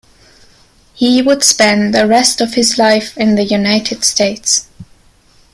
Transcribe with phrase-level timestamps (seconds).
[0.95, 4.67] He would spend the rest of his life in the United States.